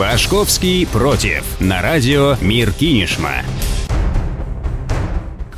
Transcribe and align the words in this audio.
Пашковский 0.00 0.86
против. 0.86 1.44
На 1.60 1.82
радио 1.82 2.36
«Мир 2.40 2.72
Кинешма». 2.72 3.44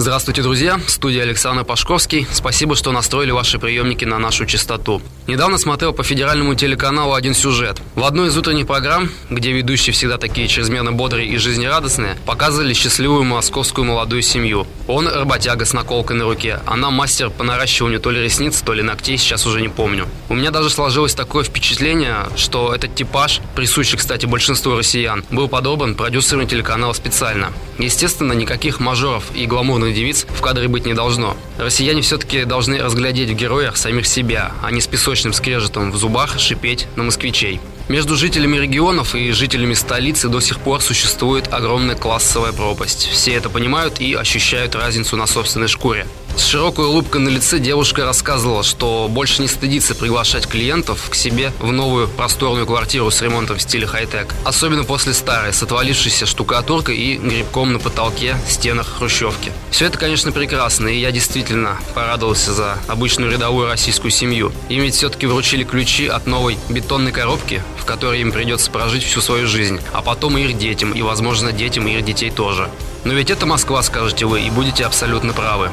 Здравствуйте, 0.00 0.40
друзья! 0.40 0.80
Студия 0.86 1.24
Александр 1.24 1.62
Пашковский. 1.62 2.26
Спасибо, 2.32 2.74
что 2.74 2.90
настроили 2.90 3.32
ваши 3.32 3.58
приемники 3.58 4.06
на 4.06 4.18
нашу 4.18 4.46
частоту. 4.46 5.02
Недавно 5.26 5.58
смотрел 5.58 5.92
по 5.92 6.02
федеральному 6.02 6.54
телеканалу 6.54 7.12
один 7.12 7.34
сюжет. 7.34 7.82
В 7.96 8.04
одной 8.04 8.28
из 8.28 8.36
утренних 8.38 8.66
программ, 8.66 9.10
где 9.28 9.52
ведущие 9.52 9.92
всегда 9.92 10.16
такие 10.16 10.48
чрезмерно 10.48 10.92
бодрые 10.92 11.28
и 11.28 11.36
жизнерадостные, 11.36 12.16
показывали 12.24 12.72
счастливую 12.72 13.24
московскую 13.24 13.84
молодую 13.84 14.22
семью. 14.22 14.66
Он 14.86 15.06
работяга 15.06 15.66
с 15.66 15.74
наколкой 15.74 16.16
на 16.16 16.24
руке, 16.24 16.60
она 16.64 16.90
мастер 16.90 17.28
по 17.28 17.44
наращиванию 17.44 18.00
то 18.00 18.10
ли 18.10 18.22
ресниц, 18.22 18.62
то 18.62 18.72
ли 18.72 18.82
ногтей, 18.82 19.18
сейчас 19.18 19.44
уже 19.44 19.60
не 19.60 19.68
помню. 19.68 20.08
У 20.30 20.34
меня 20.34 20.50
даже 20.50 20.70
сложилось 20.70 21.14
такое 21.14 21.44
впечатление, 21.44 22.26
что 22.36 22.74
этот 22.74 22.94
типаж, 22.94 23.42
присущий, 23.54 23.98
кстати, 23.98 24.24
большинству 24.24 24.74
россиян, 24.76 25.24
был 25.30 25.46
подобран 25.48 25.94
продюсерами 25.94 26.46
телеканала 26.46 26.94
специально. 26.94 27.52
Естественно, 27.78 28.32
никаких 28.32 28.80
мажоров 28.80 29.24
и 29.34 29.46
гламурных 29.46 29.89
юных 29.90 29.94
девиц 29.94 30.26
в 30.28 30.40
кадре 30.40 30.68
быть 30.68 30.86
не 30.86 30.94
должно. 30.94 31.36
Россияне 31.58 32.02
все-таки 32.02 32.44
должны 32.44 32.78
разглядеть 32.78 33.30
в 33.30 33.34
героях 33.34 33.76
самих 33.76 34.06
себя, 34.06 34.52
а 34.62 34.70
не 34.70 34.80
с 34.80 34.86
песочным 34.86 35.32
скрежетом 35.32 35.90
в 35.90 35.96
зубах 35.96 36.38
шипеть 36.38 36.86
на 36.96 37.02
москвичей. 37.02 37.60
Между 37.88 38.16
жителями 38.16 38.56
регионов 38.56 39.14
и 39.14 39.32
жителями 39.32 39.74
столицы 39.74 40.28
до 40.28 40.40
сих 40.40 40.60
пор 40.60 40.80
существует 40.80 41.52
огромная 41.52 41.96
классовая 41.96 42.52
пропасть. 42.52 43.08
Все 43.12 43.32
это 43.32 43.50
понимают 43.50 44.00
и 44.00 44.14
ощущают 44.14 44.74
разницу 44.74 45.16
на 45.16 45.26
собственной 45.26 45.68
шкуре. 45.68 46.06
С 46.40 46.46
широкой 46.46 46.86
улыбкой 46.86 47.20
на 47.20 47.28
лице 47.28 47.58
девушка 47.58 48.06
рассказывала, 48.06 48.62
что 48.62 49.08
больше 49.10 49.42
не 49.42 49.46
стыдится 49.46 49.94
приглашать 49.94 50.48
клиентов 50.48 51.10
к 51.10 51.14
себе 51.14 51.52
в 51.58 51.70
новую 51.70 52.08
просторную 52.08 52.66
квартиру 52.66 53.10
с 53.10 53.20
ремонтом 53.20 53.58
в 53.58 53.62
стиле 53.62 53.86
хай-тек. 53.86 54.34
Особенно 54.42 54.84
после 54.84 55.12
старой, 55.12 55.52
с 55.52 55.62
отвалившейся 55.62 56.24
штукатуркой 56.24 56.96
и 56.96 57.18
грибком 57.18 57.74
на 57.74 57.78
потолке, 57.78 58.38
стенах 58.48 58.88
хрущевки. 58.88 59.52
Все 59.70 59.84
это, 59.84 59.98
конечно, 59.98 60.32
прекрасно, 60.32 60.88
и 60.88 60.98
я 60.98 61.12
действительно 61.12 61.76
порадовался 61.94 62.54
за 62.54 62.78
обычную 62.88 63.30
рядовую 63.30 63.68
российскую 63.68 64.10
семью. 64.10 64.50
Им 64.70 64.80
ведь 64.80 64.94
все-таки 64.94 65.26
вручили 65.26 65.62
ключи 65.62 66.06
от 66.06 66.26
новой 66.26 66.56
бетонной 66.70 67.12
коробки, 67.12 67.62
в 67.78 67.84
которой 67.84 68.22
им 68.22 68.32
придется 68.32 68.70
прожить 68.70 69.04
всю 69.04 69.20
свою 69.20 69.46
жизнь, 69.46 69.78
а 69.92 70.00
потом 70.00 70.38
и 70.38 70.42
их 70.44 70.56
детям, 70.56 70.92
и, 70.92 71.02
возможно, 71.02 71.52
детям 71.52 71.86
и 71.86 71.98
их 71.98 72.04
детей 72.04 72.30
тоже. 72.30 72.70
Но 73.04 73.14
ведь 73.14 73.30
это 73.30 73.46
Москва, 73.46 73.82
скажете 73.82 74.26
вы, 74.26 74.42
и 74.42 74.50
будете 74.50 74.84
абсолютно 74.84 75.32
правы. 75.32 75.70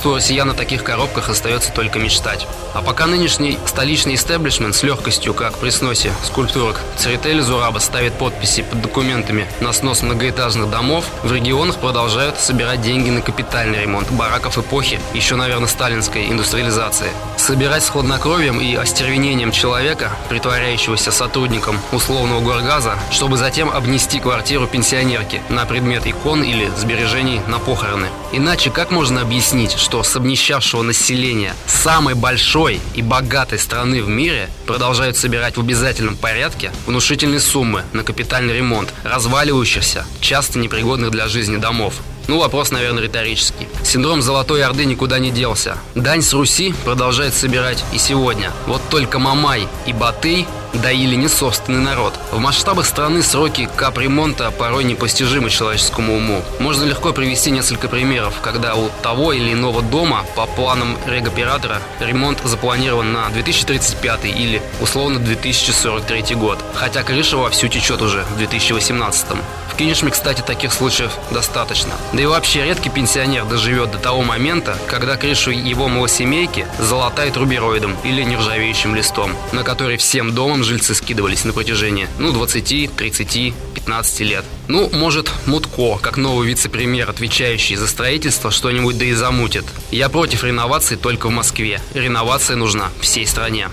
Большинство 0.00 0.16
россиян 0.16 0.48
на 0.48 0.54
таких 0.54 0.82
коробках 0.82 1.28
остается 1.28 1.70
только 1.72 1.98
мечтать. 1.98 2.46
А 2.72 2.80
пока 2.80 3.06
нынешний 3.06 3.58
столичный 3.66 4.14
истеблишмент 4.14 4.74
с 4.74 4.82
легкостью, 4.82 5.34
как 5.34 5.58
при 5.58 5.68
сносе 5.68 6.10
скульптурок 6.24 6.80
Церетели 6.96 7.40
Зураба 7.40 7.80
ставит 7.80 8.14
подписи 8.14 8.62
под 8.62 8.80
документами 8.80 9.46
на 9.60 9.74
снос 9.74 10.00
многоэтажных 10.00 10.70
домов, 10.70 11.04
в 11.22 11.30
регионах 11.30 11.76
продолжают 11.76 12.38
собирать 12.40 12.80
деньги 12.80 13.10
на 13.10 13.20
капитальный 13.20 13.82
ремонт 13.82 14.10
бараков 14.10 14.56
эпохи, 14.56 14.98
еще, 15.12 15.36
наверное, 15.36 15.68
сталинской 15.68 16.30
индустриализации. 16.30 17.10
Собирать 17.36 17.84
с 17.84 17.90
хладнокровием 17.90 18.58
и 18.58 18.74
остервенением 18.76 19.52
человека, 19.52 20.12
притворяющегося 20.30 21.12
сотрудником 21.12 21.78
условного 21.92 22.40
горгаза, 22.40 22.98
чтобы 23.10 23.36
затем 23.36 23.68
обнести 23.68 24.18
квартиру 24.18 24.66
пенсионерки 24.66 25.42
на 25.50 25.66
предмет 25.66 26.06
икон 26.06 26.42
или 26.42 26.70
сбережений 26.78 27.42
на 27.48 27.58
похороны. 27.58 28.08
Иначе 28.32 28.70
как 28.70 28.90
можно 28.90 29.20
объяснить, 29.20 29.76
что 29.80 30.02
с 30.02 30.14
обнищавшего 30.14 30.82
населения 30.82 31.54
самой 31.66 32.14
большой 32.14 32.80
и 32.94 33.02
богатой 33.02 33.58
страны 33.58 34.02
в 34.02 34.08
мире 34.08 34.50
продолжают 34.66 35.16
собирать 35.16 35.56
в 35.56 35.60
обязательном 35.60 36.16
порядке 36.16 36.70
внушительные 36.86 37.40
суммы 37.40 37.82
на 37.92 38.04
капитальный 38.04 38.54
ремонт 38.54 38.92
разваливающихся, 39.02 40.04
часто 40.20 40.58
непригодных 40.58 41.10
для 41.10 41.26
жизни 41.28 41.56
домов? 41.56 41.94
Ну, 42.28 42.38
вопрос, 42.38 42.70
наверное, 42.70 43.02
риторический. 43.02 43.66
Синдром 43.82 44.22
Золотой 44.22 44.62
Орды 44.62 44.84
никуда 44.84 45.18
не 45.18 45.32
делся. 45.32 45.78
Дань 45.96 46.22
с 46.22 46.32
Руси 46.32 46.74
продолжает 46.84 47.34
собирать 47.34 47.82
и 47.92 47.98
сегодня. 47.98 48.52
Вот 48.66 48.82
только 48.88 49.18
Мамай 49.18 49.66
и 49.86 49.92
Батый 49.92 50.46
доили 50.74 51.14
не 51.14 51.28
собственный 51.28 51.80
народ. 51.80 52.14
В 52.30 52.38
масштабах 52.38 52.86
страны 52.86 53.22
сроки 53.22 53.68
капремонта 53.76 54.50
порой 54.50 54.84
непостижимы 54.84 55.50
человеческому 55.50 56.16
уму. 56.16 56.42
Можно 56.58 56.84
легко 56.84 57.12
привести 57.12 57.50
несколько 57.50 57.88
примеров, 57.88 58.34
когда 58.42 58.74
у 58.74 58.88
того 59.02 59.32
или 59.32 59.52
иного 59.52 59.82
дома 59.82 60.24
по 60.36 60.46
планам 60.46 60.96
регоператора 61.06 61.80
ремонт 62.00 62.40
запланирован 62.44 63.12
на 63.12 63.28
2035 63.30 64.24
или 64.24 64.62
условно 64.80 65.18
2043 65.18 66.34
год, 66.36 66.58
хотя 66.74 67.02
крыша 67.02 67.36
вовсю 67.36 67.68
течет 67.68 68.02
уже 68.02 68.24
в 68.24 68.38
2018. 68.38 69.26
В 69.70 69.76
Кинешме, 69.76 70.10
кстати, 70.10 70.42
таких 70.42 70.72
случаев 70.72 71.12
достаточно. 71.30 71.92
Да 72.12 72.20
и 72.20 72.26
вообще 72.26 72.64
редкий 72.64 72.90
пенсионер 72.90 73.44
доживет 73.44 73.92
до 73.92 73.98
того 73.98 74.22
момента, 74.22 74.76
когда 74.86 75.16
крышу 75.16 75.50
его 75.50 75.88
малосемейки 75.88 76.66
залатает 76.78 77.36
рубероидом 77.36 77.96
или 78.04 78.22
нержавеющим 78.22 78.94
листом, 78.94 79.32
на 79.52 79.62
который 79.62 79.96
всем 79.96 80.34
домом 80.34 80.59
целом 80.60 80.64
жильцы 80.64 80.94
скидывались 80.94 81.44
на 81.44 81.52
протяжении, 81.52 82.08
ну, 82.18 82.32
20, 82.32 82.94
30, 82.94 83.54
15 83.74 84.20
лет. 84.20 84.44
Ну, 84.68 84.90
может, 84.92 85.30
Мутко, 85.46 85.98
как 85.98 86.16
новый 86.16 86.46
вице-премьер, 86.48 87.08
отвечающий 87.08 87.76
за 87.76 87.86
строительство, 87.86 88.50
что-нибудь 88.50 88.98
да 88.98 89.04
и 89.04 89.12
замутит. 89.12 89.64
Я 89.90 90.08
против 90.08 90.44
реновации 90.44 90.96
только 90.96 91.28
в 91.28 91.30
Москве. 91.30 91.80
Реновация 91.94 92.56
нужна 92.56 92.90
всей 93.00 93.26
стране. 93.26 93.68